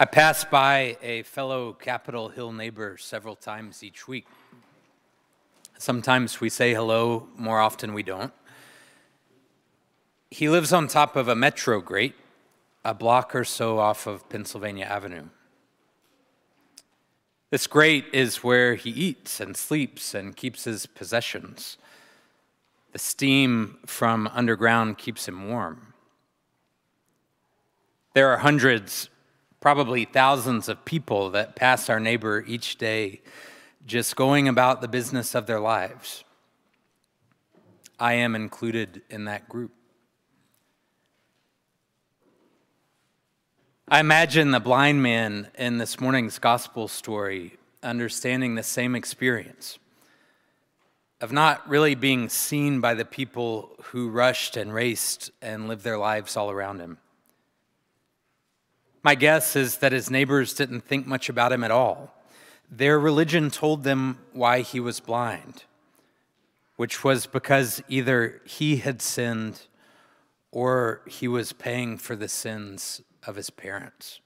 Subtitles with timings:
[0.00, 4.28] I pass by a fellow Capitol Hill neighbor several times each week.
[5.76, 8.32] Sometimes we say hello, more often we don't.
[10.30, 12.14] He lives on top of a metro grate,
[12.84, 15.30] a block or so off of Pennsylvania Avenue.
[17.50, 21.76] This grate is where he eats and sleeps and keeps his possessions.
[22.92, 25.92] The steam from underground keeps him warm.
[28.14, 29.08] There are hundreds
[29.60, 33.20] probably thousands of people that pass our neighbor each day
[33.86, 36.24] just going about the business of their lives.
[37.98, 39.72] I am included in that group.
[43.88, 49.78] I imagine the blind man in this morning's gospel story understanding the same experience
[51.20, 55.98] of not really being seen by the people who rushed and raced and lived their
[55.98, 56.98] lives all around him.
[59.02, 62.14] My guess is that his neighbors didn't think much about him at all.
[62.70, 65.64] Their religion told them why he was blind,
[66.76, 69.62] which was because either he had sinned
[70.50, 74.20] or he was paying for the sins of his parents.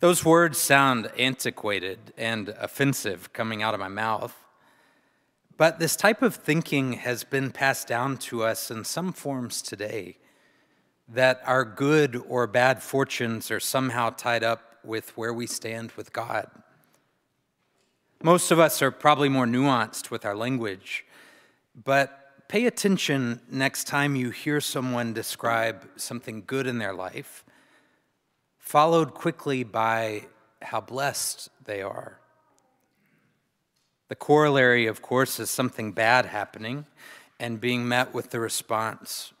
[0.00, 4.34] Those words sound antiquated and offensive coming out of my mouth,
[5.56, 10.16] but this type of thinking has been passed down to us in some forms today
[11.08, 16.12] that our good or bad fortunes are somehow tied up with where we stand with
[16.12, 16.50] God.
[18.22, 21.06] Most of us are probably more nuanced with our language,
[21.84, 27.44] but pay attention next time you hear someone describe something good in their life,
[28.58, 30.26] followed quickly by
[30.62, 32.18] how blessed they are.
[34.08, 36.86] The corollary, of course, is something bad happening
[37.38, 39.32] and being met with the response,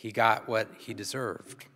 [0.00, 1.66] he got what he deserved.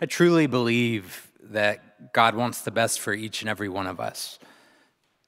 [0.00, 4.38] I truly believe that God wants the best for each and every one of us,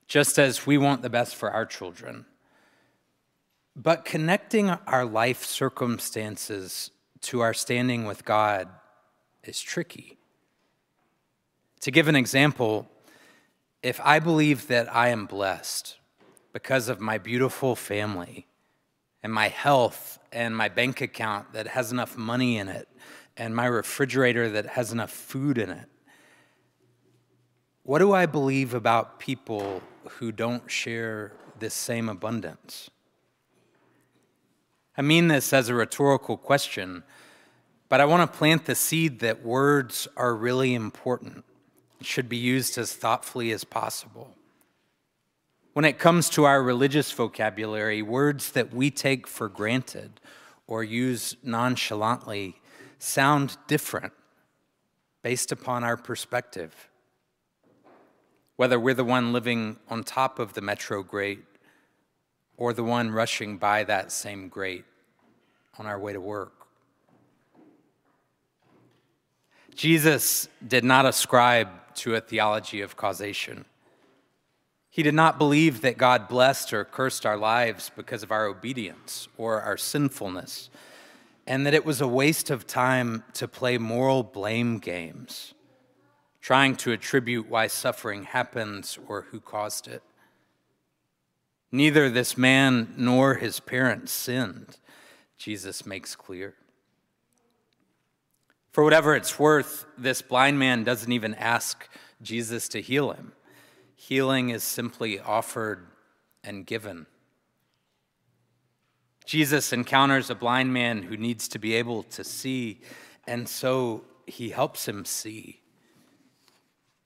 [0.08, 2.24] just as we want the best for our children.
[3.76, 8.66] But connecting our life circumstances to our standing with God
[9.44, 10.16] is tricky.
[11.80, 12.88] To give an example,
[13.82, 15.98] if I believe that I am blessed
[16.54, 18.46] because of my beautiful family,
[19.22, 22.88] and my health and my bank account that has enough money in it
[23.36, 25.88] and my refrigerator that has enough food in it.
[27.82, 32.90] What do I believe about people who don't share this same abundance?
[34.96, 37.02] I mean this as a rhetorical question,
[37.88, 41.44] but I want to plant the seed that words are really important.
[42.02, 44.34] Should be used as thoughtfully as possible.
[45.72, 50.20] When it comes to our religious vocabulary, words that we take for granted
[50.66, 52.56] or use nonchalantly
[52.98, 54.12] sound different
[55.22, 56.88] based upon our perspective.
[58.56, 61.44] Whether we're the one living on top of the metro grate
[62.56, 64.84] or the one rushing by that same grate
[65.78, 66.66] on our way to work.
[69.76, 73.64] Jesus did not ascribe to a theology of causation.
[74.92, 79.28] He did not believe that God blessed or cursed our lives because of our obedience
[79.38, 80.68] or our sinfulness,
[81.46, 85.54] and that it was a waste of time to play moral blame games,
[86.40, 90.02] trying to attribute why suffering happens or who caused it.
[91.70, 94.78] Neither this man nor his parents sinned,
[95.38, 96.54] Jesus makes clear.
[98.72, 101.88] For whatever it's worth, this blind man doesn't even ask
[102.22, 103.32] Jesus to heal him.
[104.00, 105.86] Healing is simply offered
[106.42, 107.04] and given.
[109.26, 112.80] Jesus encounters a blind man who needs to be able to see,
[113.28, 115.60] and so he helps him see.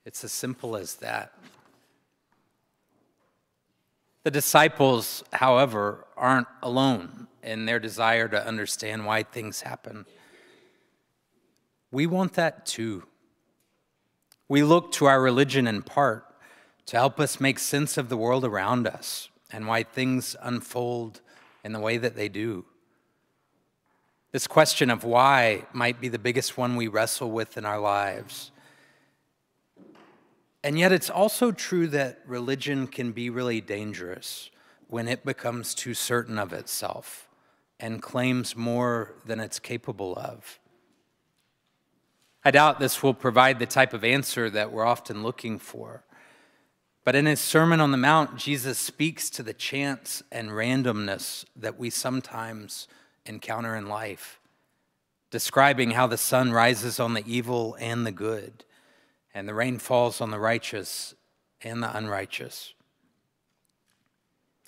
[0.05, 1.35] It's as simple as that.
[4.23, 10.07] The disciples, however, aren't alone in their desire to understand why things happen.
[11.91, 13.03] We want that too.
[14.49, 16.25] We look to our religion in part
[16.87, 21.21] to help us make sense of the world around us and why things unfold
[21.63, 22.65] in the way that they do.
[24.33, 28.51] This question of why might be the biggest one we wrestle with in our lives.
[30.65, 34.51] And yet, it's also true that religion can be really dangerous
[34.89, 37.29] when it becomes too certain of itself
[37.79, 40.59] and claims more than it's capable of.
[42.45, 46.05] I doubt this will provide the type of answer that we're often looking for.
[47.05, 51.79] But in his Sermon on the Mount, Jesus speaks to the chance and randomness that
[51.79, 52.89] we sometimes
[53.27, 54.41] encounter in life.
[55.35, 58.65] describing how the sun rises on the evil and the good,
[59.35, 61.13] and the rain falls on the righteous
[61.61, 62.73] and the unrighteous.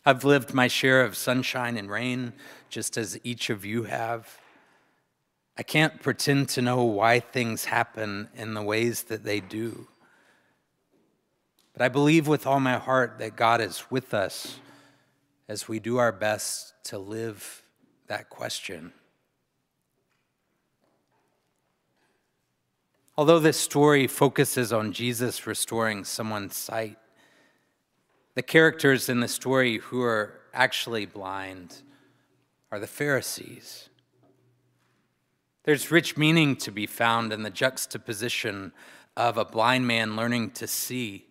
[0.05, 2.33] I've lived my share of sunshine and rain,
[2.69, 4.41] just as each of you have.
[5.57, 9.87] I can't pretend to know why things happen in the ways that they do.
[11.77, 14.61] But I believe with all my heart that God is with us
[15.47, 17.63] as we do our best to live
[18.07, 18.95] that question.
[23.19, 26.97] Although this story focuses on Jesus restoring someone's sight,
[28.35, 31.83] the characters in the story who are actually blind
[32.73, 33.91] are the Pharisees.
[35.65, 38.73] There's rich meaning to be found in the juxtaposition
[39.15, 41.27] of a blind man learning to see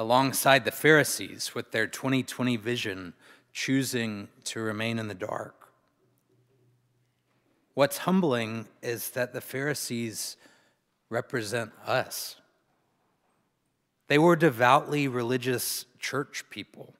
[0.00, 3.12] alongside the Pharisees with their 2020 vision
[3.52, 5.68] choosing to remain in the dark.
[7.74, 10.38] What's humbling is that the Pharisees
[11.10, 12.36] represent us.
[14.08, 16.94] They were devoutly religious church people.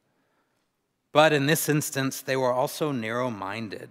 [1.11, 3.88] But in this instance, they were also narrow minded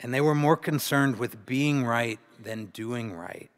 [0.00, 3.52] and they were more concerned with being right than doing right.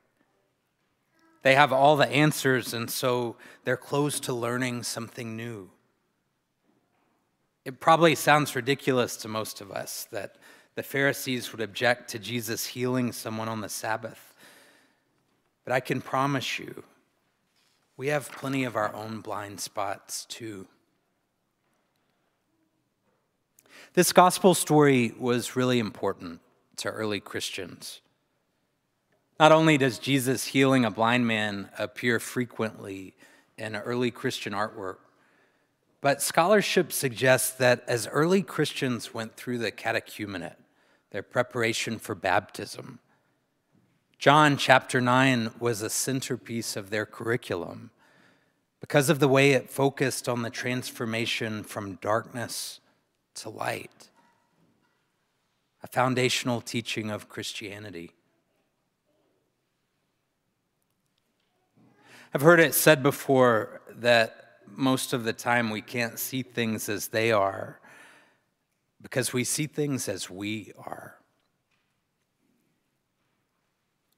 [1.43, 5.71] They have all the answers, and so they're close to learning something new.
[7.65, 10.37] It probably sounds ridiculous to most of us that
[10.77, 14.35] the Pharisees would object to Jesus healing someone on the Sabbath.
[15.65, 16.85] But I can promise you,
[17.97, 20.67] we have plenty of our own blind spots too.
[23.94, 26.41] This gospel story was really important
[26.77, 28.03] to early Christians.
[29.38, 33.15] Not only does Jesus healing a blind man appear frequently
[33.59, 34.97] in early Christian artwork,
[36.00, 40.56] but scholarship suggests that as early Christians went through the catechumenate,
[41.11, 42.99] their preparation for baptism,
[44.19, 47.91] John chapter 9 was a centerpiece of their curriculum
[48.81, 52.81] because of the way it focused on the transformation from darkness
[53.35, 54.09] to light,
[55.83, 58.12] a foundational teaching of Christianity.
[62.34, 67.08] I've heard it said before that most of the time we can't see things as
[67.08, 67.81] they are
[69.00, 71.17] because we see things as we are.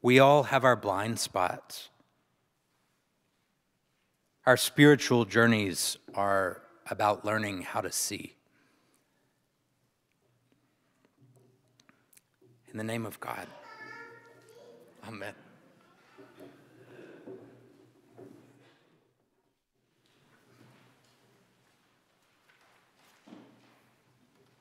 [0.01, 1.91] We all have our blind spots.
[4.47, 8.37] Our spiritual journeys are about learning how to see.
[12.71, 13.47] In the name of God,
[15.07, 15.35] amen.